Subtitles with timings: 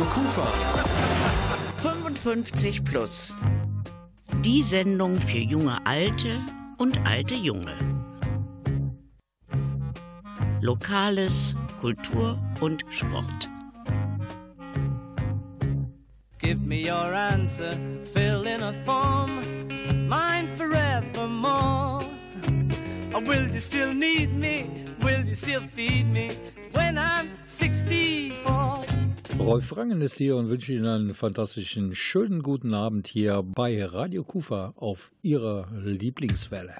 [0.00, 0.46] Radio Kufa.
[1.82, 3.34] 55 plus.
[4.42, 6.40] Die Sendung für junge Alte
[6.78, 7.76] und alte Junge.
[10.62, 13.50] Lokales, Kultur und Sport.
[16.38, 17.72] Give me your answer,
[18.14, 19.42] fill in a form,
[20.08, 22.00] mine forevermore.
[23.12, 24.66] Or will you still need me?
[25.02, 26.30] Will you still feed me
[26.72, 28.29] when I'm 64?
[29.40, 34.22] Rolf Rangen ist hier und wünsche Ihnen einen fantastischen, schönen guten Abend hier bei Radio
[34.22, 36.76] Kufa auf Ihrer Lieblingswelle.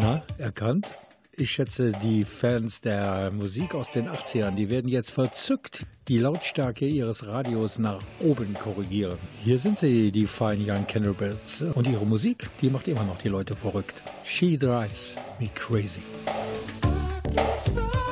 [0.00, 0.86] Na, erkannt?
[1.32, 6.86] Ich schätze, die Fans der Musik aus den 80ern, die werden jetzt verzückt die Lautstärke
[6.86, 9.18] ihres Radios nach oben korrigieren.
[9.44, 11.62] Hier sind sie, die Fine Young Cannibals.
[11.74, 14.02] Und ihre Musik, die macht immer noch die Leute verrückt.
[14.24, 16.02] She drives me crazy.
[17.46, 18.07] stop.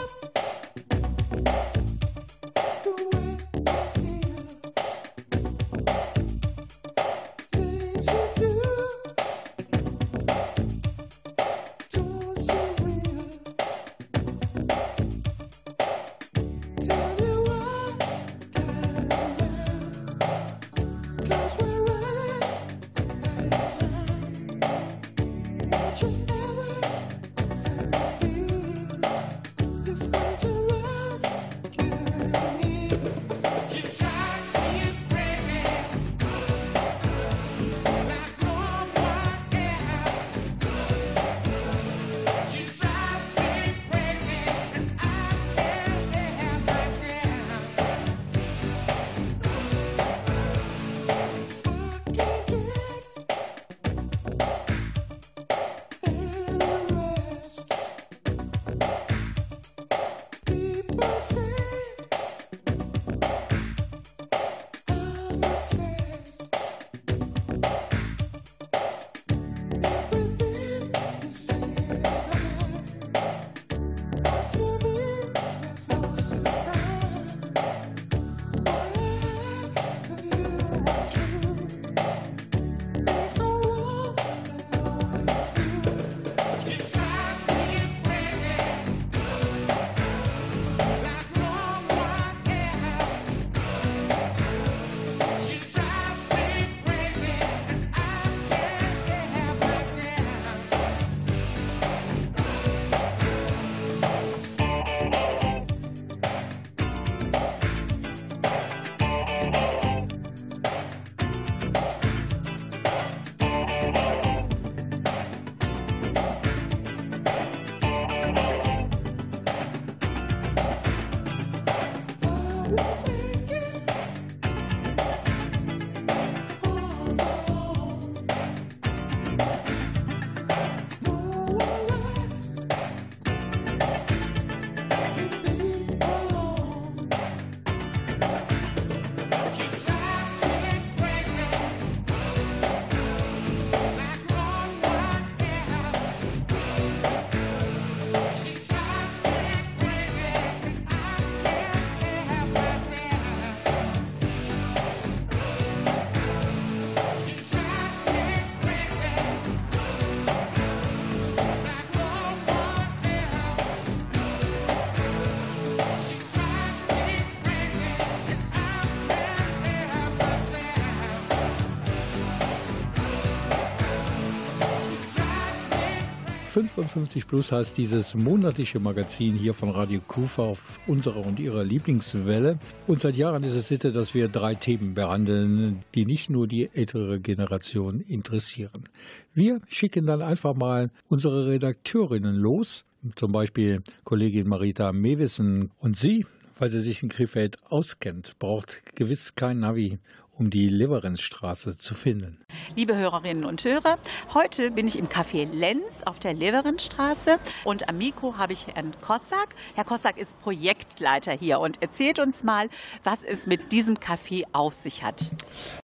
[177.28, 182.58] Plus heißt dieses monatliche Magazin hier von Radio Kufa auf unserer und ihrer Lieblingswelle.
[182.86, 186.70] Und seit Jahren ist es Sitte, dass wir drei Themen behandeln, die nicht nur die
[186.72, 188.84] ältere Generation interessieren.
[189.34, 192.84] Wir schicken dann einfach mal unsere Redakteurinnen los,
[193.16, 196.24] zum Beispiel Kollegin Marita Mewissen und sie,
[196.58, 199.98] weil sie sich in Krefeld auskennt, braucht gewiss kein Navi,
[200.38, 202.38] um die Leverenzstraße zu finden.
[202.74, 203.98] Liebe Hörerinnen und Hörer,
[204.34, 208.94] heute bin ich im Café Lenz auf der Leverenzstraße und am Mikro habe ich Herrn
[209.00, 209.54] Kossack.
[209.74, 212.68] Herr Kossack ist Projektleiter hier und erzählt uns mal,
[213.02, 215.30] was es mit diesem Café auf sich hat.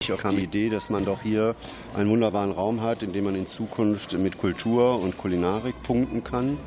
[0.01, 1.55] Ich kam die Idee, dass man doch hier
[1.95, 6.59] einen wunderbaren Raum hat, in dem man in Zukunft mit Kultur und Kulinarik punkten kann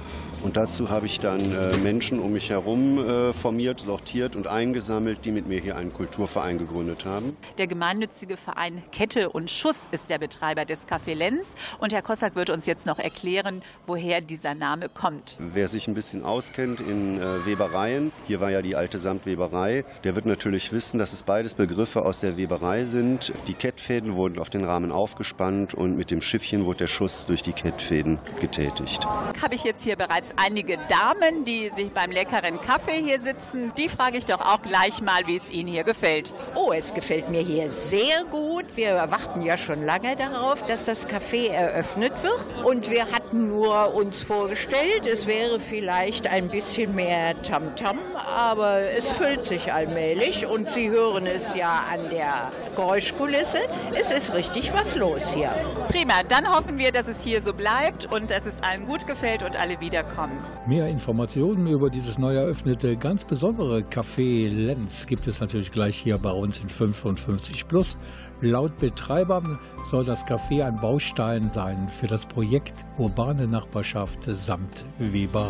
[0.43, 5.23] Und dazu habe ich dann äh, Menschen um mich herum äh, formiert, sortiert und eingesammelt,
[5.23, 7.37] die mit mir hier einen Kulturverein gegründet haben.
[7.57, 11.45] Der gemeinnützige Verein Kette und Schuss ist der Betreiber des Café Lenz.
[11.79, 15.37] Und Herr Kossack wird uns jetzt noch erklären, woher dieser Name kommt.
[15.39, 20.15] Wer sich ein bisschen auskennt in äh, Webereien, hier war ja die alte Samtweberei, der
[20.15, 23.31] wird natürlich wissen, dass es beides Begriffe aus der Weberei sind.
[23.47, 27.43] Die Kettfäden wurden auf den Rahmen aufgespannt und mit dem Schiffchen wurde der Schuss durch
[27.43, 29.05] die Kettfäden getätigt.
[29.41, 33.71] Habe ich jetzt hier bereits einige Damen, die sich beim leckeren Kaffee hier sitzen.
[33.77, 36.33] Die frage ich doch auch gleich mal, wie es Ihnen hier gefällt.
[36.55, 38.65] Oh, es gefällt mir hier sehr gut.
[38.75, 42.65] Wir warten ja schon lange darauf, dass das Café eröffnet wird.
[42.65, 47.99] Und wir hatten nur uns vorgestellt, es wäre vielleicht ein bisschen mehr Tamtam, -Tam,
[48.35, 50.45] aber es füllt sich allmählich.
[50.45, 53.59] Und Sie hören es ja an der Geräuschkulisse.
[53.93, 55.51] Es ist richtig was los hier.
[55.89, 59.43] Prima, dann hoffen wir, dass es hier so bleibt und dass es allen gut gefällt
[59.43, 60.22] und alle wiederkommen.
[60.65, 66.17] Mehr Informationen über dieses neu eröffnete, ganz besondere Café Lenz gibt es natürlich gleich hier
[66.17, 67.97] bei uns in 55 Plus.
[68.41, 69.59] Laut Betreibern
[69.89, 75.47] soll das Café ein Baustein sein für das Projekt Urbane Nachbarschaft samt Weberei.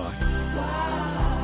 [0.55, 1.42] Markus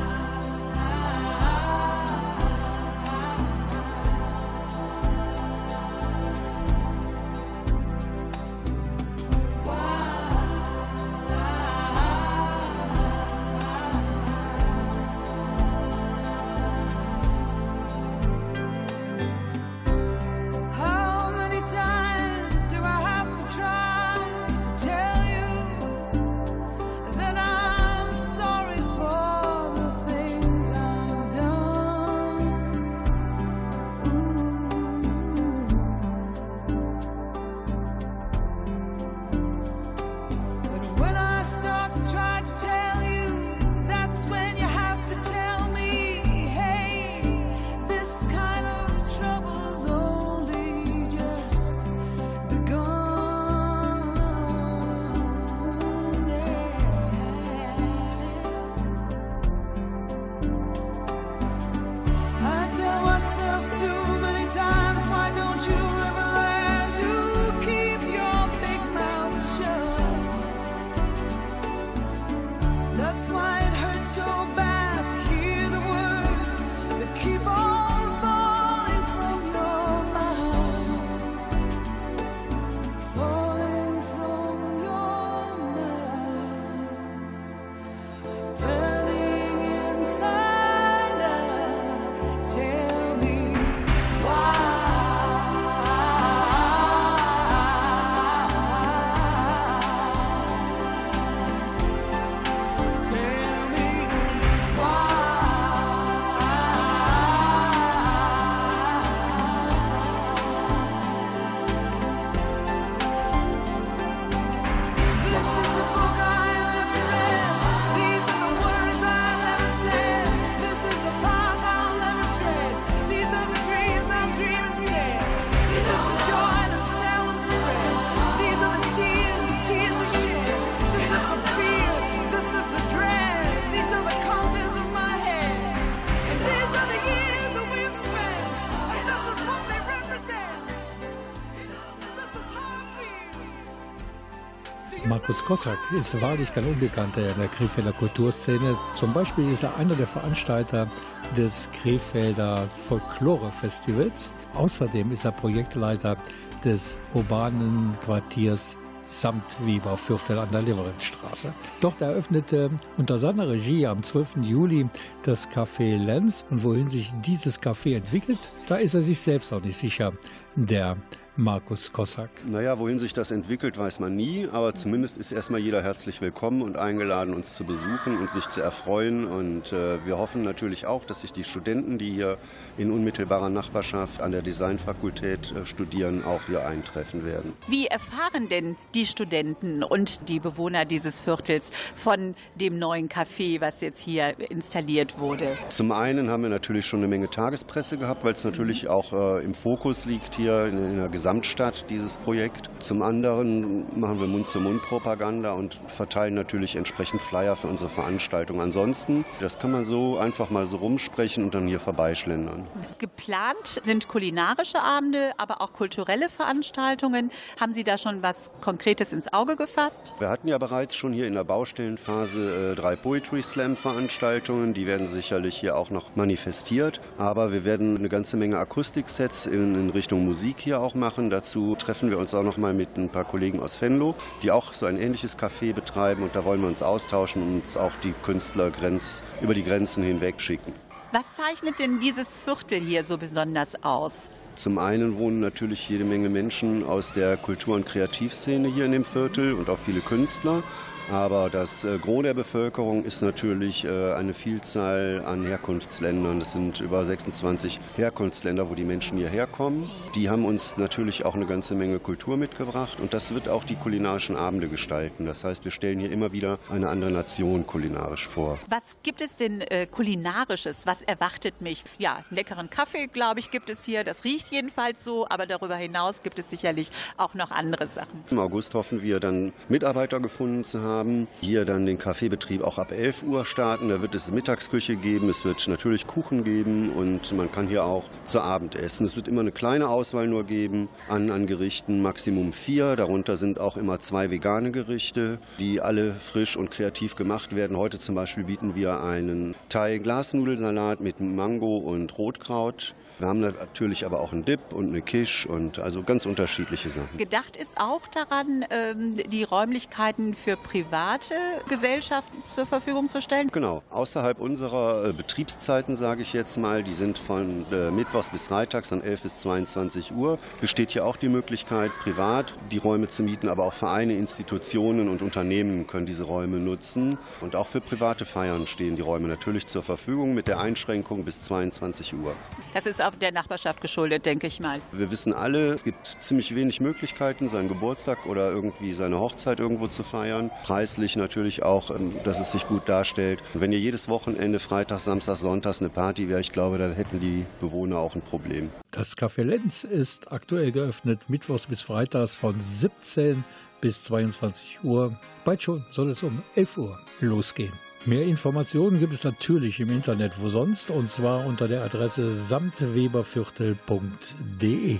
[145.49, 148.77] Kossack ist wahrlich kein Unbekannter in der Krefelder Kulturszene.
[148.93, 150.87] Zum Beispiel ist er einer der Veranstalter
[151.35, 154.31] des Krefelder Folklore-Festivals.
[154.53, 156.17] Außerdem ist er Projektleiter
[156.63, 161.51] des urbanen Quartiers Samtweberviertel an der Leverenstraße.
[161.81, 164.43] Dort eröffnete unter seiner Regie am 12.
[164.43, 164.85] Juli
[165.23, 166.45] das Café Lenz.
[166.51, 170.13] Und wohin sich dieses Café entwickelt, da ist er sich selbst auch nicht sicher.
[170.55, 170.95] Der
[171.39, 172.29] Markus Kossack?
[172.45, 176.61] Naja, wohin sich das entwickelt, weiß man nie, aber zumindest ist erstmal jeder herzlich willkommen
[176.61, 179.25] und eingeladen, uns zu besuchen und sich zu erfreuen.
[179.25, 182.37] Und äh, wir hoffen natürlich auch, dass sich die Studenten, die hier
[182.77, 187.53] in unmittelbarer Nachbarschaft an der Designfakultät äh, studieren, auch hier eintreffen werden.
[187.69, 193.79] Wie erfahren denn die Studenten und die Bewohner dieses Viertels von dem neuen Café, was
[193.79, 195.47] jetzt hier installiert wurde?
[195.69, 199.41] Zum einen haben wir natürlich schon eine Menge Tagespresse gehabt, weil es natürlich auch äh,
[199.41, 202.71] im Fokus liegt hier in, in der Gesamt Gesamtstadt, dieses Projekt.
[202.79, 208.59] Zum anderen machen wir Mund-zu-Mund-Propaganda und verteilen natürlich entsprechend Flyer für unsere Veranstaltung.
[208.61, 212.65] Ansonsten, das kann man so einfach mal so rumsprechen und dann hier vorbeischlendern.
[212.97, 217.29] Geplant sind kulinarische Abende, aber auch kulturelle Veranstaltungen.
[217.59, 220.15] Haben Sie da schon was Konkretes ins Auge gefasst?
[220.17, 224.73] Wir hatten ja bereits schon hier in der Baustellenphase äh, drei Poetry Slam Veranstaltungen.
[224.73, 226.99] Die werden sicherlich hier auch noch manifestiert.
[227.19, 231.18] Aber wir werden eine ganze Menge Akustiksets in, in Richtung Musik hier auch machen.
[231.27, 234.73] Dazu treffen wir uns auch noch mal mit ein paar Kollegen aus Venlo, die auch
[234.73, 236.23] so ein ähnliches Café betreiben.
[236.23, 240.03] Und da wollen wir uns austauschen und uns auch die Künstler Grenz, über die Grenzen
[240.03, 240.73] hinweg schicken.
[241.11, 244.29] Was zeichnet denn dieses Viertel hier so besonders aus?
[244.55, 249.05] Zum einen wohnen natürlich jede Menge Menschen aus der Kultur- und Kreativszene hier in dem
[249.05, 250.63] Viertel und auch viele Künstler.
[251.11, 256.39] Aber das äh, Gros der Bevölkerung ist natürlich äh, eine Vielzahl an Herkunftsländern.
[256.39, 259.89] Das sind über 26 Herkunftsländer, wo die Menschen hierher kommen.
[260.13, 263.75] Die haben uns natürlich auch eine ganze Menge Kultur mitgebracht und das wird auch die
[263.75, 265.25] kulinarischen Abende gestalten.
[265.25, 268.59] Das heißt, wir stellen hier immer wieder eine andere Nation kulinarisch vor.
[268.69, 270.85] Was gibt es denn äh, kulinarisches?
[270.85, 271.83] Was erwartet mich?
[271.97, 274.03] Ja, leckeren Kaffee, glaube ich, gibt es hier.
[274.03, 278.23] Das riecht jedenfalls so, aber darüber hinaus gibt es sicherlich auch noch andere Sachen.
[278.29, 281.27] Im August hoffen wir dann Mitarbeiter gefunden zu haben haben.
[281.41, 283.89] Hier dann den Kaffeebetrieb auch ab 11 Uhr starten.
[283.89, 288.03] Da wird es Mittagsküche geben, es wird natürlich Kuchen geben und man kann hier auch
[288.25, 289.05] zu Abend essen.
[289.05, 292.95] Es wird immer eine kleine Auswahl nur geben an, an Gerichten, Maximum vier.
[292.95, 297.77] Darunter sind auch immer zwei vegane Gerichte, die alle frisch und kreativ gemacht werden.
[297.77, 302.95] Heute zum Beispiel bieten wir einen Thai-Glasnudelsalat mit Mango und Rotkraut.
[303.19, 307.17] Wir haben natürlich aber auch einen Dip und eine Kisch und also ganz unterschiedliche Sachen.
[307.17, 311.35] Gedacht ist auch daran, ähm, die Räumlichkeiten für private
[311.67, 313.49] Gesellschaften zur Verfügung zu stellen?
[313.51, 313.83] Genau.
[313.89, 318.87] Außerhalb unserer äh, Betriebszeiten, sage ich jetzt mal, die sind von äh, Mittwochs bis Freitags
[318.87, 323.49] von 11 bis 22 Uhr, besteht hier auch die Möglichkeit, privat die Räume zu mieten,
[323.49, 327.17] aber auch Vereine, Institutionen und Unternehmen können diese Räume nutzen.
[327.41, 331.41] Und auch für private Feiern stehen die Räume natürlich zur Verfügung mit der Einschränkung bis
[331.41, 332.33] 22 Uhr.
[332.73, 334.81] Das ist auch der Nachbarschaft geschuldet, denke ich mal.
[334.91, 339.87] Wir wissen alle, es gibt ziemlich wenig Möglichkeiten, seinen Geburtstag oder irgendwie seine Hochzeit irgendwo
[339.87, 340.51] zu feiern.
[340.63, 343.41] Preislich natürlich auch, ähm, dass es sich gut darstellt.
[343.53, 347.19] Und wenn ihr jedes Wochenende, Freitag, Samstag, Sonntags eine Party wäre, ich glaube, da hätten
[347.19, 348.69] die Bewohner auch ein Problem.
[348.91, 353.43] Das Café Lenz ist aktuell geöffnet, mittwochs bis freitags von 17
[353.81, 355.15] bis 22 Uhr.
[355.45, 357.73] Bald schon soll es um 11 Uhr losgehen.
[358.05, 364.99] Mehr Informationen gibt es natürlich im Internet, wo sonst, und zwar unter der Adresse samtweberviertel.de.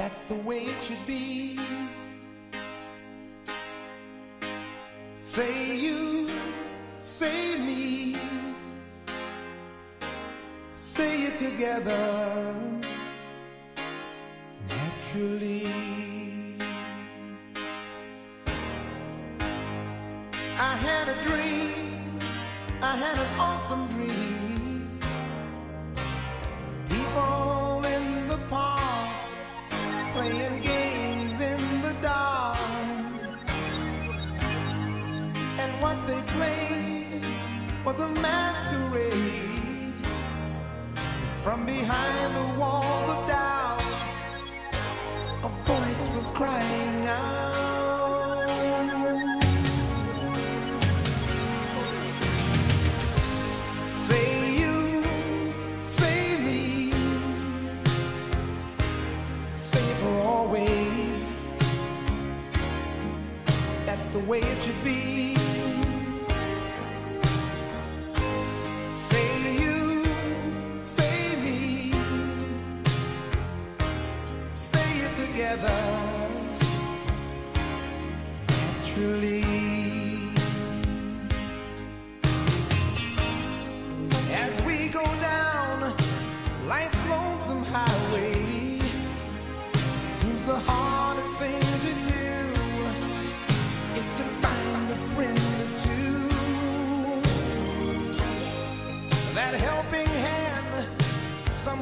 [0.00, 1.58] That's the way it should be.
[5.14, 6.30] Say you,
[6.98, 8.16] say me,
[10.72, 12.59] say it together.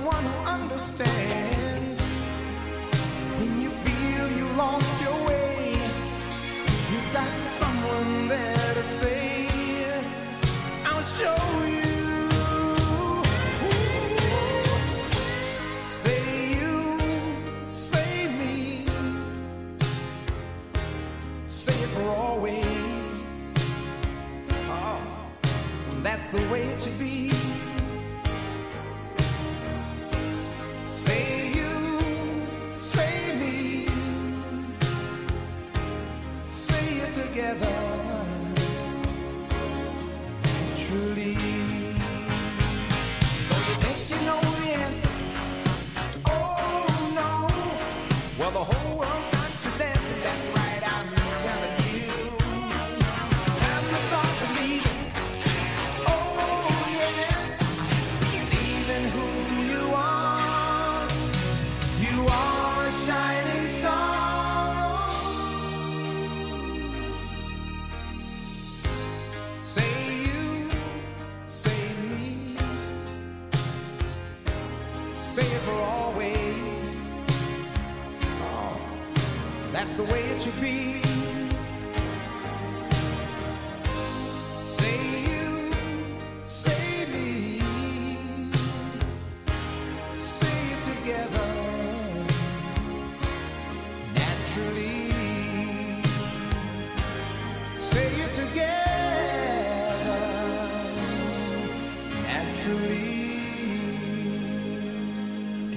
[0.08, 1.57] one who understands.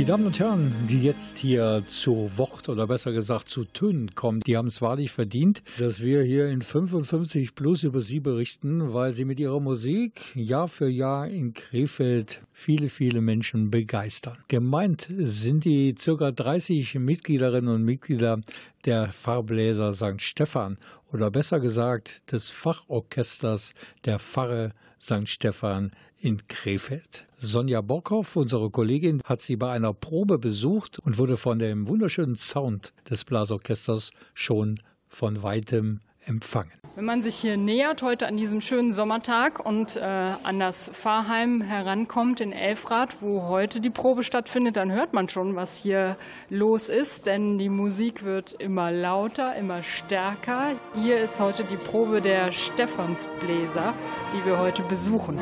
[0.02, 4.40] Die Damen und Herren, die jetzt hier zu Wort oder besser gesagt zu Tönen kommen,
[4.40, 9.12] die haben es wahrlich verdient, dass wir hier in 55 Plus über sie berichten, weil
[9.12, 14.40] sie mit ihrer Musik Jahr für Jahr in Krefeld viele, viele Menschen begeistern.
[14.48, 16.32] Gemeint sind die ca.
[16.32, 18.42] 30 Mitgliederinnen und Mitglieder
[18.86, 20.20] der Pfarrbläser St.
[20.20, 20.80] Stephan
[21.14, 25.28] oder besser gesagt des Fachorchesters der Pfarre St.
[25.28, 25.92] Stephan
[26.22, 27.26] in Krefeld.
[27.38, 32.36] Sonja Bockhoff, unsere Kollegin, hat sie bei einer Probe besucht und wurde von dem wunderschönen
[32.36, 36.72] Sound des Blasorchesters schon von weitem empfangen.
[36.96, 41.62] Wenn man sich hier nähert, heute an diesem schönen Sommertag und äh, an das Pfarrheim
[41.62, 46.18] herankommt in Elfrath, wo heute die Probe stattfindet, dann hört man schon, was hier
[46.50, 50.76] los ist, denn die Musik wird immer lauter, immer stärker.
[50.94, 53.94] Hier ist heute die Probe der Stephansbläser,
[54.36, 55.40] die wir heute besuchen.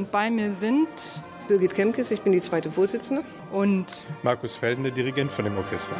[0.00, 0.88] Und bei mir sind
[1.46, 3.22] Birgit Kemkes, ich bin die zweite Vorsitzende.
[3.52, 5.94] Und Markus Felden, der Dirigent von dem Orchester.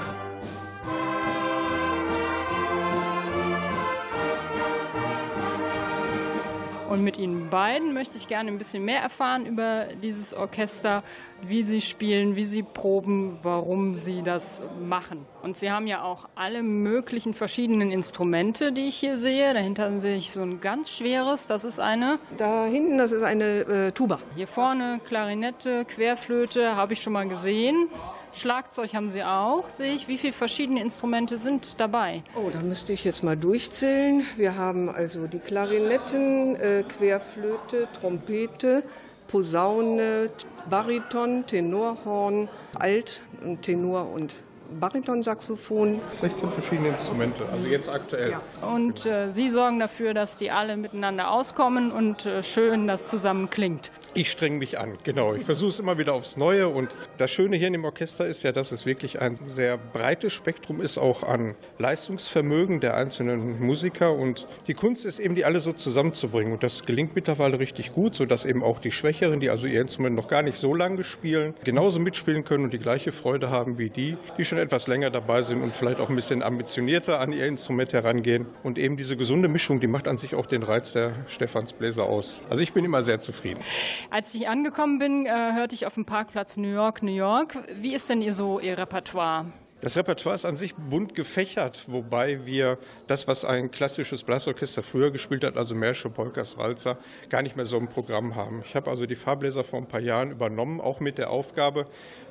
[6.90, 11.04] Und mit Ihnen beiden möchte ich gerne ein bisschen mehr erfahren über dieses Orchester,
[11.40, 15.24] wie Sie spielen, wie Sie proben, warum Sie das machen.
[15.40, 19.54] Und Sie haben ja auch alle möglichen verschiedenen Instrumente, die ich hier sehe.
[19.54, 22.18] Dahinter sehe ich so ein ganz schweres, das ist eine.
[22.36, 24.18] Da hinten, das ist eine äh, Tuba.
[24.34, 27.88] Hier vorne Klarinette, Querflöte, habe ich schon mal gesehen.
[28.32, 30.08] Schlagzeug haben Sie auch, sehe ich.
[30.08, 32.22] Wie viele verschiedene Instrumente sind dabei?
[32.34, 34.24] Oh, da müsste ich jetzt mal durchzählen.
[34.36, 38.82] Wir haben also die Klarinetten, äh, Querflöte, Trompete,
[39.28, 40.30] Posaune,
[40.68, 43.22] Bariton, Tenorhorn, Alt,
[43.62, 44.36] Tenor und
[44.78, 46.00] Baritonsaxophon.
[46.20, 48.30] 16 verschiedene Instrumente, also jetzt aktuell.
[48.32, 48.66] Ja.
[48.66, 53.50] Und äh, Sie sorgen dafür, dass die alle miteinander auskommen und äh, schön das zusammen
[53.50, 53.90] klingt.
[54.14, 55.34] Ich streng mich an, genau.
[55.34, 56.68] Ich versuche es immer wieder aufs Neue.
[56.68, 60.32] Und das Schöne hier in dem Orchester ist ja, dass es wirklich ein sehr breites
[60.32, 64.12] Spektrum ist, auch an Leistungsvermögen der einzelnen Musiker.
[64.12, 66.52] Und die Kunst ist eben, die alle so zusammenzubringen.
[66.52, 70.16] Und das gelingt mittlerweile richtig gut, sodass eben auch die Schwächeren, die also ihr Instrument
[70.16, 73.90] noch gar nicht so lange spielen, genauso mitspielen können und die gleiche Freude haben wie
[73.90, 77.46] die, die schon etwas länger dabei sind und vielleicht auch ein bisschen ambitionierter an ihr
[77.46, 78.46] Instrument herangehen.
[78.62, 82.40] Und eben diese gesunde Mischung, die macht an sich auch den Reiz der Stephansbläser aus.
[82.48, 83.62] Also ich bin immer sehr zufrieden.
[84.10, 87.56] Als ich angekommen bin, äh, hörte ich auf dem Parkplatz New York, New York.
[87.80, 89.46] Wie ist denn ihr so Ihr Repertoire?
[89.80, 95.10] Das Repertoire ist an sich bunt gefächert, wobei wir das, was ein klassisches Blasorchester früher
[95.10, 96.98] gespielt hat, also Märsche, Polkas, Walzer,
[97.30, 98.62] gar nicht mehr so im Programm haben.
[98.66, 101.86] Ich habe also die Fahrbläser vor ein paar Jahren übernommen, auch mit der Aufgabe,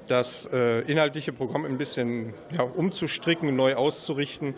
[0.07, 4.53] das äh, inhaltliche Programm ein bisschen ja, umzustricken, neu auszurichten.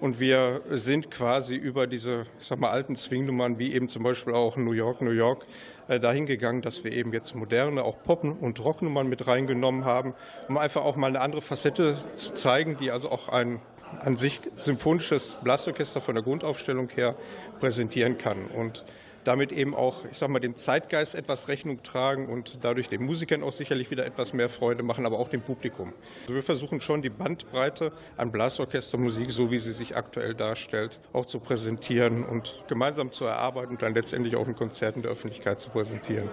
[0.00, 4.56] Und wir sind quasi über diese sag mal, alten Zwingnummern, wie eben zum Beispiel auch
[4.56, 5.44] New York, New York,
[5.88, 10.14] äh, dahin gegangen, dass wir eben jetzt moderne, auch Pop- und Rocknummern mit reingenommen haben,
[10.48, 13.60] um einfach auch mal eine andere Facette zu zeigen, die also auch ein
[14.00, 17.14] an sich symphonisches Blasorchester von der Grundaufstellung her
[17.60, 18.46] präsentieren kann.
[18.46, 18.84] Und
[19.26, 23.42] damit eben auch, ich sag mal, dem Zeitgeist etwas Rechnung tragen und dadurch den Musikern
[23.42, 25.92] auch sicherlich wieder etwas mehr Freude machen, aber auch dem Publikum.
[26.22, 31.26] Also wir versuchen schon die Bandbreite an Blasorchestermusik, so wie sie sich aktuell darstellt, auch
[31.26, 35.70] zu präsentieren und gemeinsam zu erarbeiten und dann letztendlich auch in Konzerten der Öffentlichkeit zu
[35.70, 36.28] präsentieren.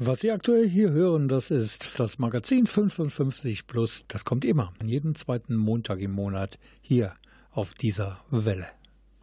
[0.00, 4.04] Was Sie aktuell hier hören, das ist das Magazin 55 Plus.
[4.06, 7.14] Das kommt immer, jeden zweiten Montag im Monat hier
[7.50, 8.68] auf dieser Welle.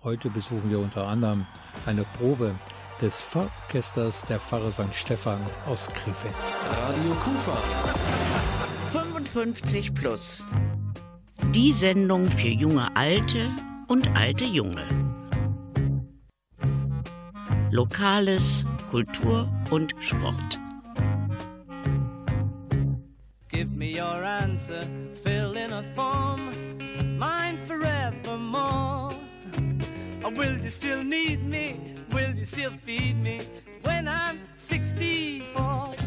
[0.03, 1.47] Heute besuchen wir unter anderem
[1.85, 2.53] eine Probe
[3.01, 4.93] des Pfarrorchesters der Pfarre St.
[4.93, 6.33] Stephan aus Krefeld.
[6.69, 7.55] Radio Kufa.
[8.91, 10.45] 55 plus.
[11.51, 13.51] Die Sendung für junge Alte
[13.87, 14.85] und alte Junge.
[17.71, 20.59] Lokales, Kultur und Sport.
[23.49, 24.81] Give me your answer,
[25.23, 26.51] fill in a form,
[27.17, 29.11] mine forevermore.
[30.23, 31.94] Or will you still need me?
[32.15, 33.41] Will you still feed me
[33.83, 36.04] when I'm 64?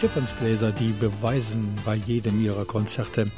[0.00, 3.30] Stephansbläser, die beweisen bei jedem ihrer Konzerte,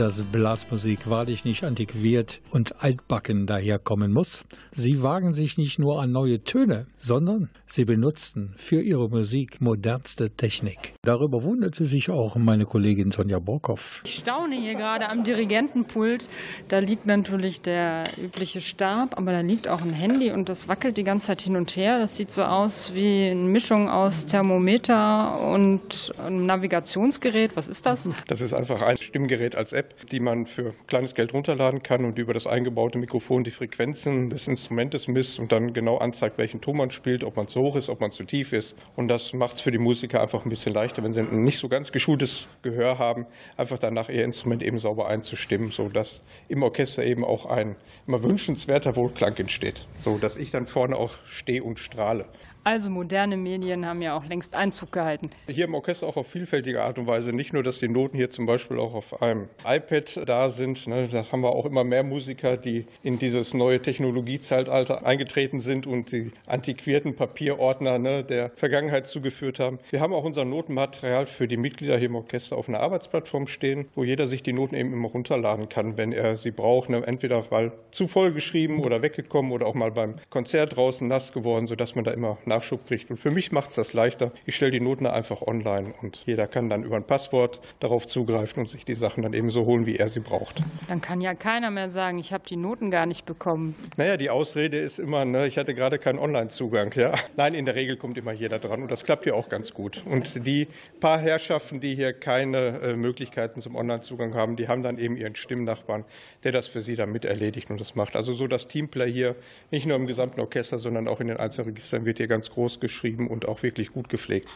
[0.00, 4.46] dass Blasmusik wahrlich nicht antiquiert und altbacken daherkommen muss.
[4.70, 10.30] Sie wagen sich nicht nur an neue Töne, sondern sie benutzen für ihre Musik modernste
[10.30, 10.94] Technik.
[11.02, 14.00] Darüber wunderte sich auch meine Kollegin Sonja Borkow.
[14.04, 16.28] Ich staune hier gerade am Dirigentenpult.
[16.68, 20.96] Da liegt natürlich der übliche Stab, aber da liegt auch ein Handy und das wackelt
[20.96, 21.98] die ganze Zeit hin und her.
[21.98, 27.54] Das sieht so aus wie eine Mischung aus Thermometer und einem Navigationsgerät.
[27.54, 28.08] Was ist das?
[28.28, 32.18] Das ist einfach ein Stimmgerät als App, die man für kleines Geld runterladen kann und
[32.18, 36.76] über das eingebaute Mikrofon die Frequenzen des Instrumentes misst und dann genau anzeigt, welchen Ton
[36.76, 38.76] man spielt, ob man zu hoch ist, ob man zu tief ist.
[38.96, 41.58] Und das macht es für die Musiker einfach ein bisschen leichter, wenn sie ein nicht
[41.58, 43.26] so ganz geschultes Gehör haben,
[43.56, 47.76] einfach danach ihr Instrument eben sauber einzustimmen, sodass im Orchester eben auch ein
[48.06, 52.26] immer wünschenswerter Wohlklang entsteht, so dass ich dann vorne auch stehe und strahle.
[52.62, 55.30] Also moderne Medien haben ja auch längst Einzug gehalten.
[55.48, 57.32] Hier im Orchester auch auf vielfältige Art und Weise.
[57.32, 60.86] Nicht nur, dass die Noten hier zum Beispiel auch auf einem iPad da sind.
[60.86, 65.86] Ne, da haben wir auch immer mehr Musiker, die in dieses neue Technologiezeitalter eingetreten sind
[65.86, 69.78] und die antiquierten Papierordner ne, der Vergangenheit zugeführt haben.
[69.90, 73.88] Wir haben auch unser Notenmaterial für die Mitglieder hier im Orchester auf einer Arbeitsplattform stehen,
[73.94, 76.90] wo jeder sich die Noten eben immer runterladen kann, wenn er sie braucht.
[76.90, 81.32] Ne, entweder weil zu voll geschrieben oder weggekommen oder auch mal beim Konzert draußen nass
[81.32, 83.10] geworden, sodass man da immer Nachschub kriegt.
[83.10, 84.32] Und für mich macht es das leichter.
[84.44, 88.60] Ich stelle die Noten einfach online und jeder kann dann über ein Passwort darauf zugreifen
[88.60, 90.62] und sich die Sachen dann eben so holen, wie er sie braucht.
[90.88, 93.74] Dann kann ja keiner mehr sagen, ich habe die Noten gar nicht bekommen.
[93.96, 96.92] Naja, die Ausrede ist immer, ne, ich hatte gerade keinen Online-Zugang.
[96.96, 97.14] Ja?
[97.36, 100.02] Nein, in der Regel kommt immer jeder dran und das klappt ja auch ganz gut.
[100.04, 100.68] Und die
[101.00, 105.36] paar Herrschaften, die hier keine äh, Möglichkeiten zum Online-Zugang haben, die haben dann eben ihren
[105.36, 106.04] Stimmnachbarn,
[106.44, 108.16] der das für sie dann mit erledigt und das macht.
[108.16, 109.36] Also so das Teamplay hier,
[109.70, 113.28] nicht nur im gesamten Orchester, sondern auch in den Einzelregistern wird hier ganz groß geschrieben
[113.28, 114.48] und auch wirklich gut gepflegt.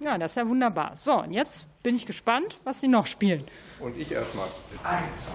[0.00, 0.96] Ja, das ist ja wunderbar.
[0.96, 3.44] So, und jetzt bin ich gespannt, was Sie noch spielen.
[3.80, 4.48] Und ich erstmal.
[4.82, 5.32] Eins.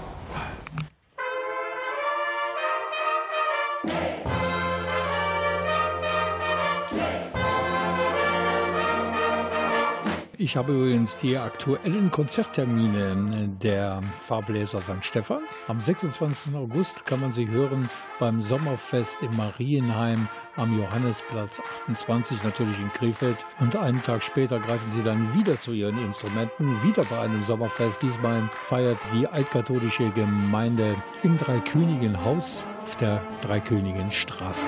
[10.40, 15.04] Ich habe übrigens die aktuellen Konzerttermine der Farbläser St.
[15.04, 15.42] Stephan.
[15.68, 16.54] Am 26.
[16.54, 23.48] August kann man sie hören beim Sommerfest im Marienheim am Johannesplatz 28, natürlich in Krefeld.
[23.60, 28.04] Und einen Tag später greifen sie dann wieder zu ihren Instrumenten, wieder bei einem Sommerfest.
[28.04, 34.68] Diesmal feiert die altkatholische Gemeinde im Dreikönigenhaus auf der Dreikönigenstraße.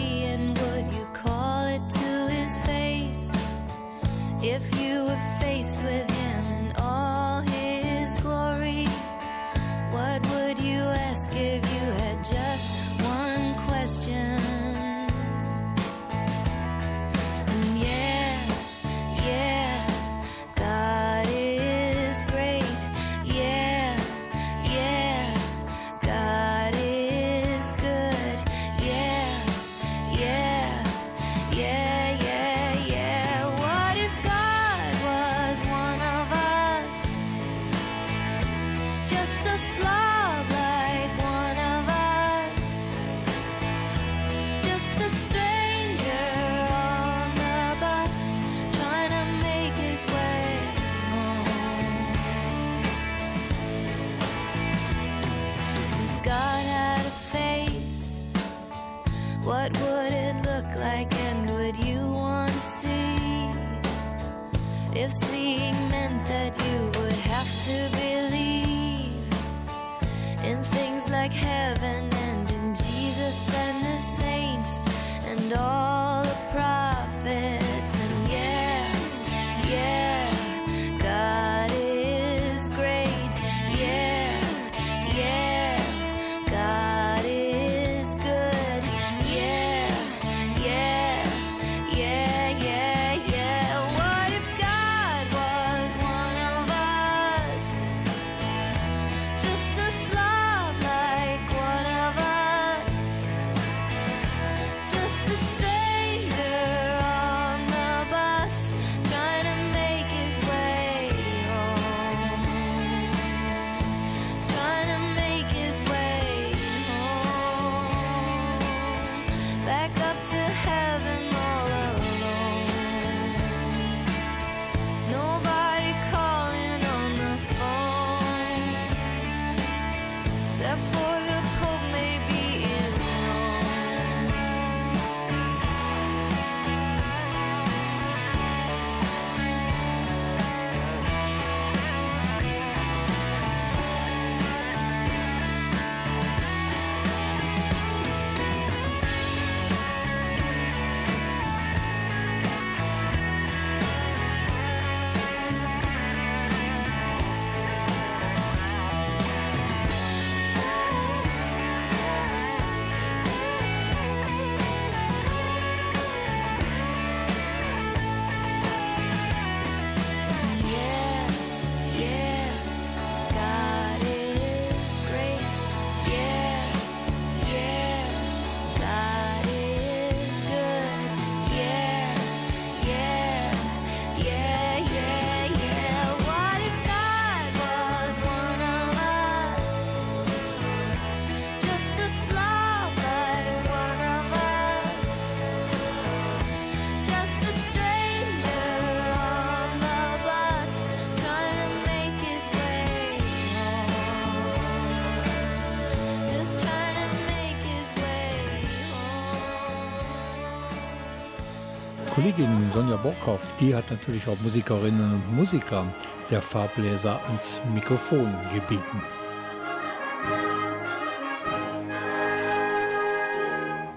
[212.13, 215.85] Kollegin Sonja Borkhoff, die hat natürlich auch Musikerinnen und Musiker
[216.29, 219.01] der Farbbläser ans Mikrofon gebeten.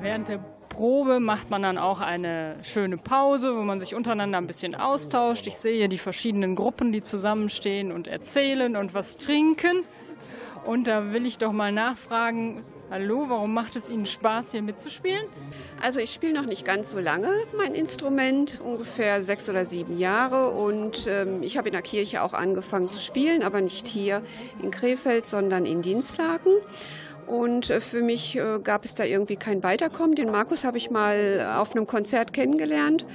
[0.01, 4.47] Während der Probe macht man dann auch eine schöne Pause, wo man sich untereinander ein
[4.47, 5.49] bisschen austauscht.
[5.49, 9.83] Ich sehe die verschiedenen Gruppen, die zusammenstehen und erzählen und was trinken.
[10.65, 15.27] Und da will ich doch mal nachfragen, hallo, warum macht es Ihnen Spaß, hier mitzuspielen?
[15.81, 20.51] Also ich spiele noch nicht ganz so lange mein Instrument, ungefähr sechs oder sieben Jahre.
[20.51, 24.23] Und ähm, ich habe in der Kirche auch angefangen zu spielen, aber nicht hier
[24.63, 26.53] in Krefeld, sondern in Dienstlaken.
[27.27, 30.15] Und äh, für mich äh, gab es da irgendwie kein Weiterkommen.
[30.15, 33.07] Den Markus habe ich mal auf einem Konzert kennengelernt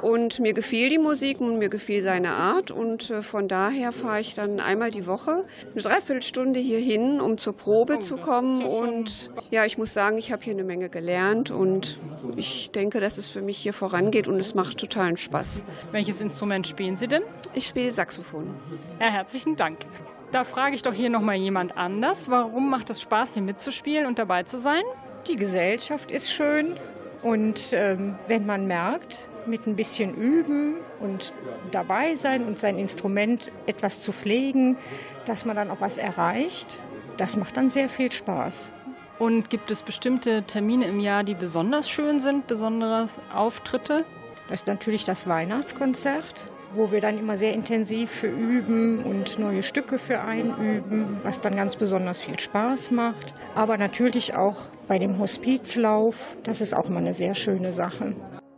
[0.00, 2.70] und mir gefiel die Musik und mir gefiel seine Art.
[2.70, 7.38] Und äh, von daher fahre ich dann einmal die Woche eine Dreiviertelstunde hier hin, um
[7.38, 8.64] zur Probe zu kommen.
[8.64, 11.98] Und ja, ich muss sagen, ich habe hier eine Menge gelernt und
[12.36, 15.64] ich denke, dass es für mich hier vorangeht und es macht totalen Spaß.
[15.92, 17.22] Welches Instrument spielen Sie denn?
[17.54, 18.54] Ich spiele Saxophon.
[19.00, 19.78] Ja, herzlichen Dank.
[20.32, 22.30] Da frage ich doch hier nochmal jemand anders.
[22.30, 24.82] Warum macht es Spaß, hier mitzuspielen und dabei zu sein?
[25.28, 26.74] Die Gesellschaft ist schön
[27.22, 31.34] und ähm, wenn man merkt, mit ein bisschen Üben und
[31.70, 34.78] dabei sein und sein Instrument etwas zu pflegen,
[35.26, 36.78] dass man dann auch was erreicht,
[37.18, 38.72] das macht dann sehr viel Spaß.
[39.18, 44.06] Und gibt es bestimmte Termine im Jahr, die besonders schön sind, besondere Auftritte?
[44.48, 49.62] Das ist natürlich das Weihnachtskonzert wo wir dann immer sehr intensiv für üben und neue
[49.62, 53.34] Stücke für einüben, was dann ganz besonders viel Spaß macht.
[53.54, 58.14] Aber natürlich auch bei dem Hospizlauf, das ist auch immer eine sehr schöne Sache.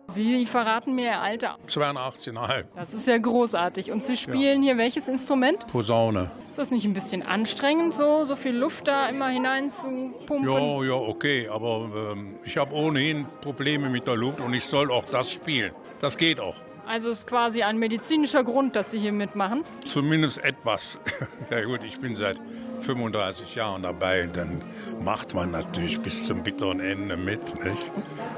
[0.06, 1.56] Sie verraten mir Ihr Alter.
[1.66, 2.64] 82,5.
[2.76, 3.90] Das ist ja großartig.
[3.90, 4.72] Und Sie spielen ja.
[4.72, 5.66] hier welches Instrument?
[5.68, 6.30] Posaune.
[6.48, 10.48] Ist das nicht ein bisschen anstrengend, so, so viel Luft da immer hinein zu pumpen?
[10.48, 11.48] Ja, ja, okay.
[11.48, 15.72] Aber ähm, ich habe ohnehin Probleme mit der Luft und ich soll auch das spielen.
[16.00, 16.56] Das geht auch.
[16.86, 19.64] Also ist quasi ein medizinischer Grund, dass Sie hier mitmachen?
[19.84, 20.98] Zumindest etwas.
[21.50, 22.38] ja gut, ich bin seit
[22.80, 24.28] 35 Jahren dabei.
[24.32, 24.62] Dann
[25.00, 27.64] macht man natürlich bis zum bitteren Ende mit.
[27.64, 27.90] Nicht?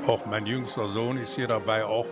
[0.07, 2.07] Auch mein jüngster Sohn ist hier dabei, auch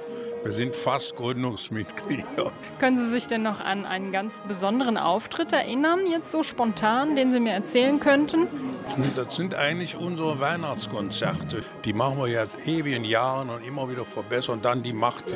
[0.45, 2.53] wir sind fast Gründungsmitglieder.
[2.79, 7.33] Können Sie sich denn noch an einen ganz besonderen Auftritt erinnern, jetzt so spontan, den
[7.33, 8.47] Sie mir erzählen könnten?
[9.17, 11.61] Das sind eigentlich unsere Weihnachtskonzerte.
[11.87, 14.61] Die machen wir ja ewigen Jahren und immer wieder verbessern.
[14.61, 14.95] Dann die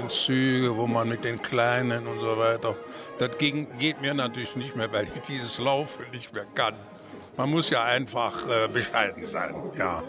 [0.09, 2.77] Züge, wo man mit den Kleinen und so weiter.
[3.19, 6.75] Das geht mir natürlich nicht mehr, weil ich dieses Laufen nicht mehr kann.
[7.39, 10.03] Man muss ja einfach äh, bescheiden sein, ja.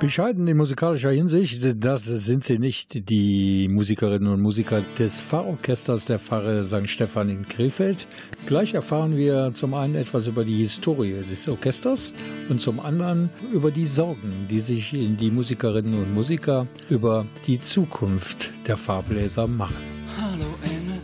[0.00, 6.18] Bescheiden in musikalischer Hinsicht, das sind sie nicht, die Musikerinnen und Musiker des Pfarrorchesters der
[6.18, 6.88] Pfarre St.
[6.88, 8.08] Stephan in Krefeld.
[8.46, 12.14] Gleich erfahren wir zum einen etwas über die Historie des Orchesters
[12.48, 18.50] und zum anderen über die Sorgen, die sich die Musikerinnen und Musiker über die Zukunft
[18.66, 19.76] der Fahrbläser machen.
[20.18, 20.98] Hallo Engel,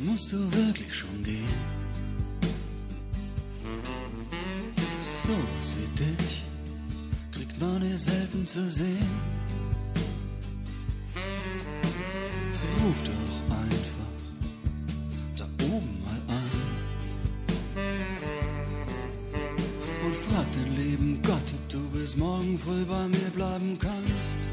[0.00, 1.38] musst du wirklich schon gehen?
[4.76, 5.61] Dich
[7.80, 9.10] dir selten zu sehen.
[12.80, 14.12] Ruf doch einfach
[15.38, 16.50] da oben mal an
[20.04, 24.50] und frag den lieben Gott, ob du bis morgen früh bei mir bleiben kannst.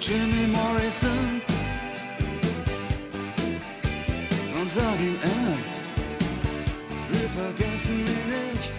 [0.00, 1.40] Jimmy Morrison.
[4.60, 5.58] Und sag ihm Engel,
[7.10, 8.72] wir vergessen ihn nicht.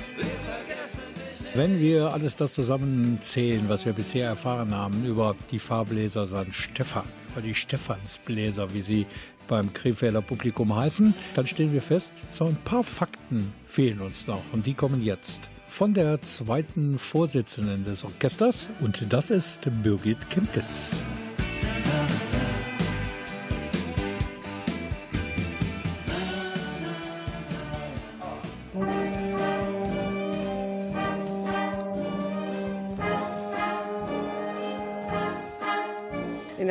[1.55, 6.53] Wenn wir alles das zusammenzählen, was wir bisher erfahren haben über die Farbläser St.
[6.53, 9.07] Stephan, über die Stephansbläser, wie sie
[9.47, 14.43] beim Krefelder Publikum heißen, dann stellen wir fest, so ein paar Fakten fehlen uns noch
[14.51, 15.49] und die kommen jetzt.
[15.67, 20.99] Von der zweiten Vorsitzenden des Orchesters und das ist Birgit Kempkes.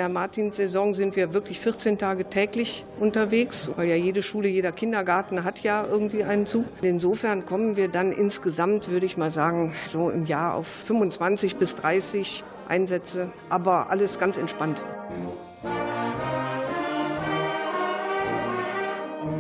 [0.07, 5.42] Der Martinssaison sind wir wirklich 14 Tage täglich unterwegs, weil ja jede Schule, jeder Kindergarten
[5.42, 6.64] hat ja irgendwie einen Zug.
[6.80, 11.74] Insofern kommen wir dann insgesamt, würde ich mal sagen, so im Jahr auf 25 bis
[11.74, 14.80] 30 Einsätze, aber alles ganz entspannt.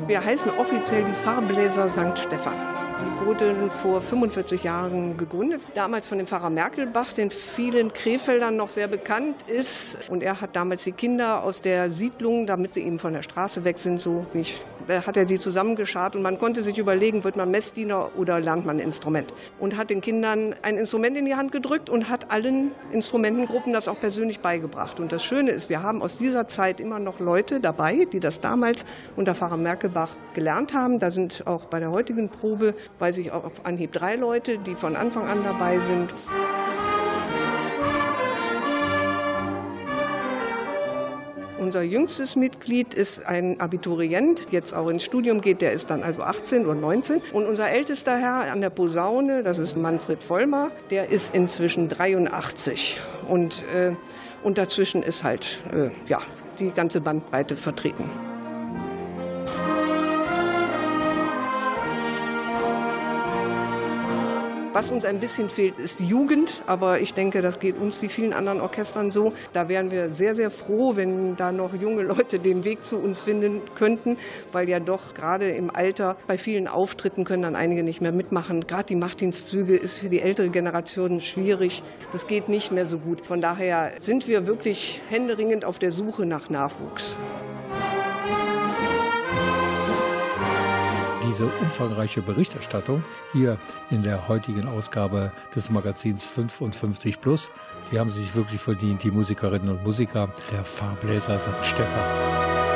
[0.08, 2.18] Wir heißen offiziell die Farbläser St.
[2.18, 2.85] Stephan.
[3.06, 8.70] Die wurden vor 45 Jahren gegründet, damals von dem Pfarrer Merkelbach, den vielen Krefeldern noch
[8.70, 9.96] sehr bekannt ist.
[10.08, 13.64] Und er hat damals die Kinder aus der Siedlung, damit sie eben von der Straße
[13.64, 17.50] weg sind, so nicht, hat er die zusammengeschart und man konnte sich überlegen, wird man
[17.50, 19.32] Messdiener oder lernt man ein Instrument.
[19.58, 23.88] Und hat den Kindern ein Instrument in die Hand gedrückt und hat allen Instrumentengruppen das
[23.88, 25.00] auch persönlich beigebracht.
[25.00, 28.40] Und das Schöne ist, wir haben aus dieser Zeit immer noch Leute dabei, die das
[28.40, 28.84] damals
[29.16, 30.98] unter Pfarrer Merkelbach gelernt haben.
[30.98, 34.74] Da sind auch bei der heutigen Probe weiß ich auch auf Anhieb drei Leute, die
[34.74, 36.12] von Anfang an dabei sind.
[41.58, 46.22] Unser jüngstes Mitglied ist ein Abiturient, jetzt auch ins Studium geht, der ist dann also
[46.22, 47.20] 18 oder 19.
[47.32, 53.00] Und unser ältester Herr an der Posaune, das ist Manfred Vollmer, der ist inzwischen 83.
[53.26, 53.94] Und, äh,
[54.44, 56.22] und dazwischen ist halt äh, ja,
[56.60, 58.08] die ganze Bandbreite vertreten.
[64.76, 68.34] Was uns ein bisschen fehlt, ist Jugend, aber ich denke, das geht uns wie vielen
[68.34, 69.32] anderen Orchestern so.
[69.54, 73.22] Da wären wir sehr, sehr froh, wenn da noch junge Leute den Weg zu uns
[73.22, 74.18] finden könnten,
[74.52, 78.66] weil ja doch gerade im Alter bei vielen Auftritten können dann einige nicht mehr mitmachen.
[78.66, 81.82] Gerade die Machtdienstzüge ist für die ältere Generation schwierig.
[82.12, 83.24] Das geht nicht mehr so gut.
[83.24, 87.18] Von daher sind wir wirklich händeringend auf der Suche nach Nachwuchs.
[91.26, 93.02] Diese umfangreiche Berichterstattung
[93.32, 93.58] hier
[93.90, 97.50] in der heutigen Ausgabe des Magazins 55 Plus.
[97.90, 101.50] Die haben sich wirklich verdient, die Musikerinnen und Musiker der Farbläser St.
[101.62, 102.75] Stephan.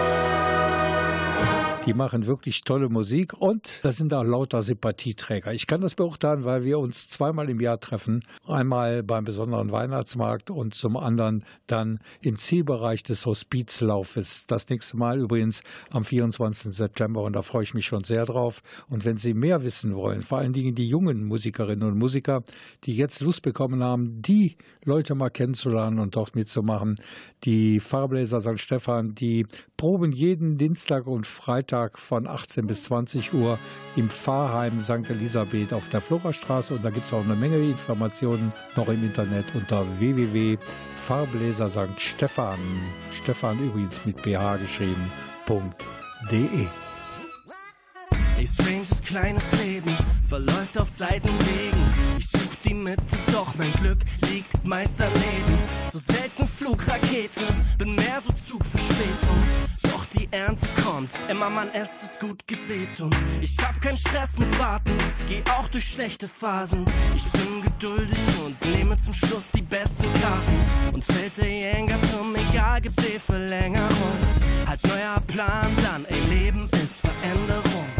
[1.87, 5.55] Die machen wirklich tolle Musik und da sind auch lauter Sympathieträger.
[5.55, 8.21] Ich kann das beurteilen, weil wir uns zweimal im Jahr treffen.
[8.47, 14.47] Einmal beim besonderen Weihnachtsmarkt und zum anderen dann im Zielbereich des Hospizlaufes.
[14.47, 16.71] Das nächste Mal übrigens am 24.
[16.75, 18.61] September und da freue ich mich schon sehr drauf.
[18.91, 22.43] Und wenn Sie mehr wissen wollen, vor allen Dingen die jungen Musikerinnen und Musiker,
[22.85, 26.97] die jetzt Lust bekommen haben, die Leute mal kennenzulernen und dort mitzumachen,
[27.45, 28.59] die Farbläser St.
[28.59, 29.47] Stephan, die
[29.81, 33.59] proben jeden Dienstag und Freitag von 18 bis 20 Uhr
[33.97, 35.09] im Pfarrheim St.
[35.09, 36.75] Elisabeth auf der Florastraße.
[36.75, 41.99] Und da gibt es auch eine Menge Informationen noch im Internet unter www.farbläser St.
[41.99, 42.59] Stephan,
[43.11, 44.97] Stefan übrigens mit BH geschrieben.de.
[48.37, 49.91] Ey, stranges kleines Leben
[50.29, 51.81] verläuft auf Seitenwegen.
[52.19, 53.03] Ich such die Mitte,
[53.33, 53.99] doch mein Glück
[54.31, 55.59] liegt meist daneben.
[55.91, 57.41] So selten Flugrakete,
[57.79, 59.43] bin mehr so Zugverspätung.
[59.83, 64.39] Doch die Ernte kommt, immer Mann, es ist gut gesät und ich hab keinen Stress
[64.39, 64.97] mit Warten,
[65.27, 66.87] geh auch durch schlechte Phasen.
[67.17, 70.95] Ich bin geduldig und nehme zum Schluss die besten Karten.
[70.95, 74.19] Und fällt der Jenga-Turm, egal, gibt die Verlängerung.
[74.67, 78.00] Halt neuer Plan dann, ey, Leben ist Veränderung.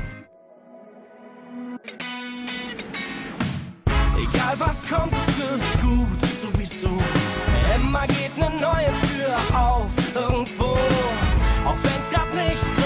[4.61, 6.91] Was kommt, es wird gut, sowieso.
[7.75, 10.77] Immer geht ne neue Tür auf, irgendwo.
[11.67, 12.80] Auch wenn's grad nicht so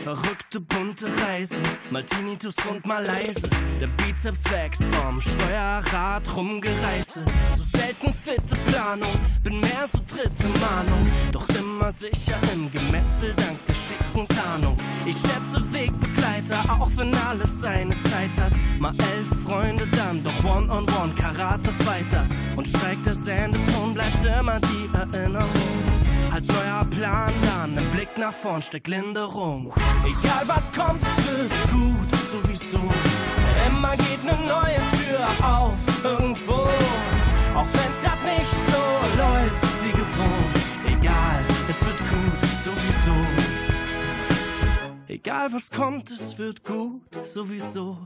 [0.00, 3.42] verrückte bunte Reise, mal Tinnitus und mal leise.
[3.80, 7.22] Der Bizeps wächst vom Steuerrad rumgereiße.
[7.54, 9.10] Zu selten fitte Planung,
[9.42, 11.06] bin mehr so dritte Mahnung.
[11.32, 14.76] Doch immer sicher im Gemetzel dank der schicken Tarnung.
[15.04, 18.52] Ich schätze Wegbegleiter, auch wenn alles seine Zeit hat.
[18.78, 22.26] Mal elf Freunde, dann doch One-on-One Karate-Fighter.
[22.56, 25.99] Und steigt der Sendeton, bleibt immer die Erinnerung.
[26.40, 29.72] Halt neuer Plan dann, im Blick nach vorn steckt Linderung.
[30.04, 32.80] Egal was kommt, es wird gut, sowieso.
[33.68, 36.68] Immer geht ne neue Tür auf, irgendwo.
[37.54, 40.98] Auch wenn's grad nicht so läuft wie gewohnt.
[40.98, 43.16] Egal, es wird gut, sowieso.
[45.08, 47.98] Egal was kommt, es wird gut, sowieso.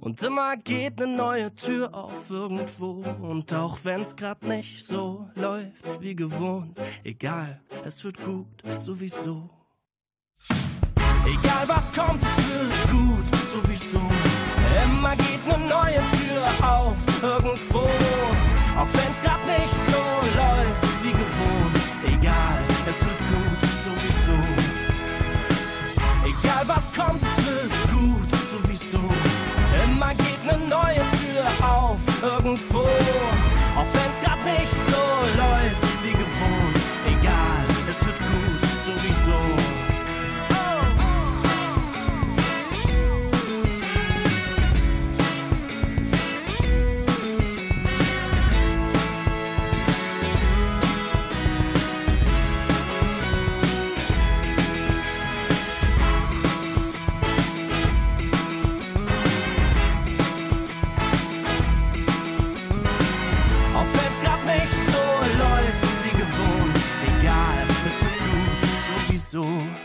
[0.00, 3.04] Und immer geht ne neue Tür auf irgendwo.
[3.20, 9.50] Und auch wenn's grad nicht so läuft wie gewohnt, egal, es wird gut, sowieso.
[11.26, 14.00] Egal was kommt, es wird gut, sowieso.
[14.84, 17.80] Immer geht ne neue Tür auf irgendwo.
[18.78, 20.02] Auch wenn's grad nicht so
[20.40, 21.76] läuft wie gewohnt,
[22.06, 24.38] egal, es wird gut, sowieso.
[26.24, 27.99] Egal was kommt, es wird gut,
[32.22, 33.49] auf irgendwo.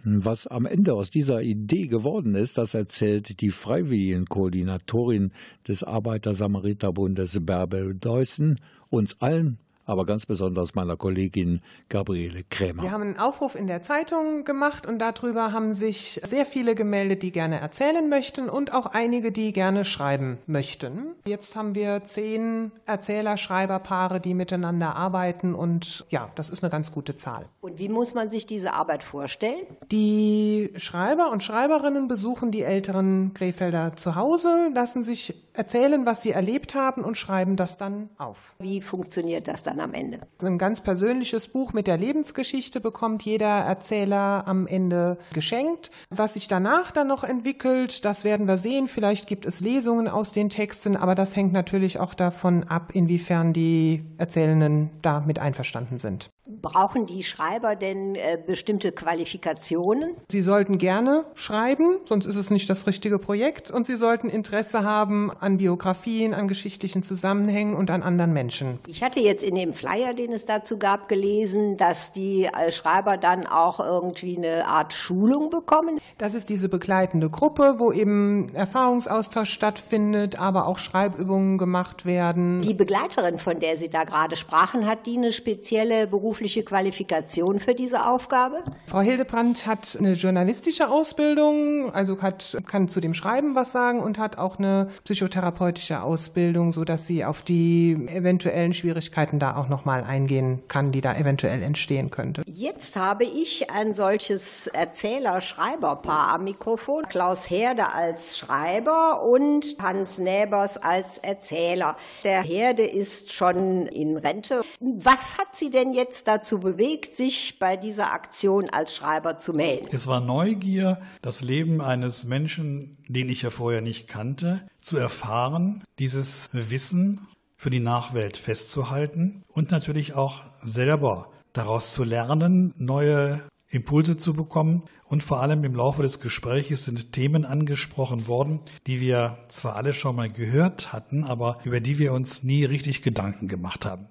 [0.04, 5.32] Was am Ende aus dieser Idee geworden ist, das erzählt die Freiwilligenkoordinatorin
[5.68, 12.84] des Arbeiter-Samariter-Bundes Bärbel Deussen uns allen, aber ganz besonders meiner Kollegin Gabriele Krämer.
[12.84, 17.24] Wir haben einen Aufruf in der Zeitung gemacht und darüber haben sich sehr viele gemeldet,
[17.24, 21.16] die gerne erzählen möchten und auch einige, die gerne schreiben möchten.
[21.26, 27.16] Jetzt haben wir zehn Erzähler-Schreiberpaare, die miteinander arbeiten und ja, das ist eine ganz gute
[27.16, 27.46] Zahl.
[27.62, 29.66] Und wie muss man sich diese Arbeit vorstellen?
[29.92, 36.32] Die Schreiber und Schreiberinnen besuchen die älteren Krefelder zu Hause, lassen sich erzählen, was sie
[36.32, 38.56] erlebt haben und schreiben das dann auf.
[38.60, 40.20] Wie funktioniert das dann am Ende?
[40.44, 45.92] Ein ganz persönliches Buch mit der Lebensgeschichte bekommt jeder Erzähler am Ende geschenkt.
[46.10, 48.88] Was sich danach dann noch entwickelt, das werden wir sehen.
[48.88, 53.54] Vielleicht gibt es Lesungen aus den Texten, aber das hängt natürlich auch davon ab, inwiefern
[53.54, 56.30] die Erzählenden da mit einverstanden sind.
[56.48, 60.16] Brauchen die Schreiber denn äh, bestimmte Qualifikationen?
[60.30, 63.72] Sie sollten gerne schreiben, sonst ist es nicht das richtige Projekt.
[63.72, 68.80] Und Sie sollten Interesse haben an Biografien, an geschichtlichen Zusammenhängen und an anderen Menschen.
[68.88, 73.18] Ich hatte jetzt in dem Flyer, den es dazu gab, gelesen, dass die äh, Schreiber
[73.18, 76.00] dann auch irgendwie eine Art Schulung bekommen.
[76.18, 82.62] Das ist diese begleitende Gruppe, wo eben Erfahrungsaustausch stattfindet, aber auch Schreibübungen gemacht werden.
[82.62, 87.76] Die Begleiterin, von der Sie da gerade sprachen, hat die eine spezielle berufliche Qualifikation für
[87.76, 88.64] diese Aufgabe?
[88.88, 94.18] Frau Hildebrandt hat eine journalistische Ausbildung, also hat, kann zu dem Schreiben was sagen und
[94.18, 94.90] hat auch eine
[95.36, 101.14] psychotherapeutische Ausbildung, sodass sie auf die eventuellen Schwierigkeiten da auch nochmal eingehen kann, die da
[101.14, 102.44] eventuell entstehen könnte.
[102.48, 107.04] Jetzt habe ich ein solches Erzähler-Schreiber-Paar am Mikrofon.
[107.10, 111.98] Klaus Herde als Schreiber und Hans Näbers als Erzähler.
[112.24, 114.62] Der Herde ist schon in Rente.
[114.80, 119.88] Was hat Sie denn jetzt dazu bewegt, sich bei dieser Aktion als Schreiber zu melden?
[119.92, 125.84] Es war Neugier, das Leben eines Menschen, den ich ja vorher nicht kannte, zu erfahren,
[126.00, 127.28] dieses Wissen
[127.58, 134.84] für die Nachwelt festzuhalten und natürlich auch selber daraus zu lernen, neue Impulse zu bekommen.
[135.08, 139.94] Und vor allem im Laufe des Gesprächs sind Themen angesprochen worden, die wir zwar alle
[139.94, 144.08] schon mal gehört hatten, aber über die wir uns nie richtig Gedanken gemacht haben.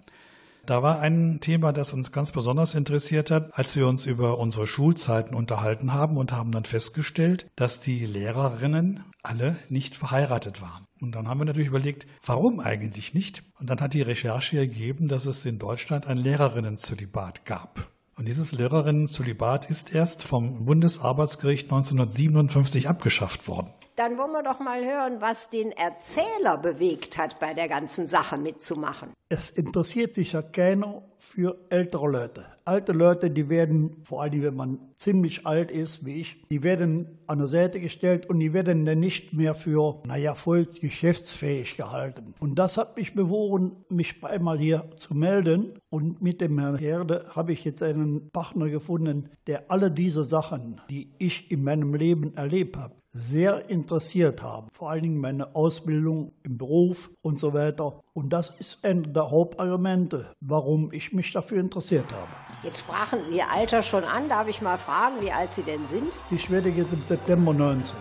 [0.66, 4.66] Da war ein Thema, das uns ganz besonders interessiert hat, als wir uns über unsere
[4.66, 10.86] Schulzeiten unterhalten haben und haben dann festgestellt, dass die Lehrerinnen alle nicht verheiratet waren.
[11.00, 13.42] Und dann haben wir natürlich überlegt, warum eigentlich nicht?
[13.58, 17.88] Und dann hat die Recherche ergeben, dass es in Deutschland ein Lehrerinnenzölibat gab.
[18.16, 23.70] Und dieses Lehrerinnenzölibat ist erst vom Bundesarbeitsgericht 1957 abgeschafft worden.
[23.96, 28.36] Dann wollen wir doch mal hören, was den Erzähler bewegt hat, bei der ganzen Sache
[28.36, 29.10] mitzumachen.
[29.28, 32.44] Es interessiert sich ja keiner für ältere Leute.
[32.64, 37.18] Alte Leute, die werden, vor allem wenn man ziemlich alt ist wie ich, die werden
[37.26, 42.34] an der Seite gestellt und die werden dann nicht mehr für, naja, voll geschäftsfähig gehalten.
[42.40, 45.78] Und das hat mich bewogen, mich einmal hier zu melden.
[45.90, 50.80] Und mit dem Herrn Herde habe ich jetzt einen Partner gefunden, der alle diese Sachen,
[50.88, 54.68] die ich in meinem Leben erlebt habe, sehr interessiert haben.
[54.72, 58.00] Vor allen Dingen meine Ausbildung im Beruf und so weiter.
[58.12, 62.32] Und das ist einer der Hauptargumente, warum ich mich dafür interessiert habe.
[62.64, 64.28] Jetzt sprachen Sie Ihr Alter schon an.
[64.28, 66.06] Darf ich mal fragen, wie alt Sie denn sind?
[66.30, 67.96] Ich werde jetzt im September 90.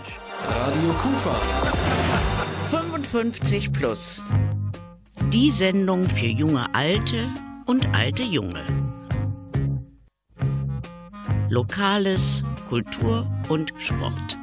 [0.48, 1.34] Radio Kufa.
[2.70, 4.22] 55 plus.
[5.30, 7.30] Die Sendung für junge Alte
[7.66, 8.64] und alte Junge.
[11.50, 14.38] Lokales, Kultur und Sport.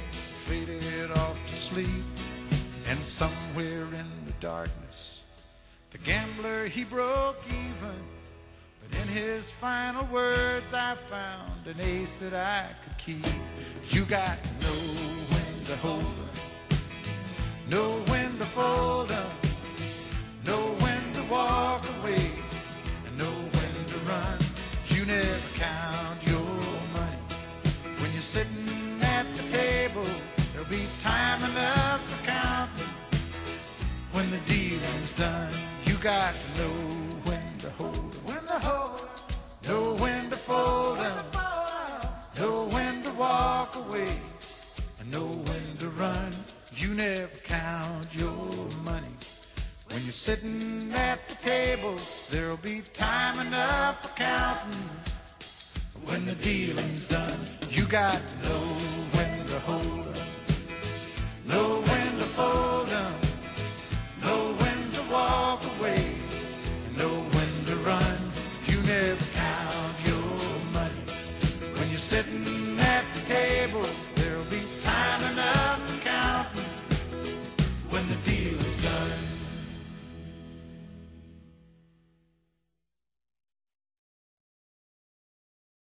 [1.71, 2.03] sleep.
[2.89, 5.21] And somewhere in the darkness,
[5.91, 7.99] the gambler he broke even.
[8.81, 13.25] But in his final words, I found an ace that I could keep.
[13.89, 14.81] You got to know
[15.31, 16.37] when to hold up,
[17.69, 19.40] know when to fold up,
[36.01, 36.73] got to know
[37.25, 39.31] when to hold when to hold up,
[39.67, 44.09] know when to fold up, know when to walk away,
[44.99, 46.31] and know when to run.
[46.73, 48.49] You never count your
[48.83, 49.13] money
[49.89, 51.95] when you're sitting at the table.
[52.31, 54.89] There'll be time enough for counting
[56.05, 57.39] when the dealing's done.
[57.69, 58.63] You got to know
[59.13, 61.80] when to hold up,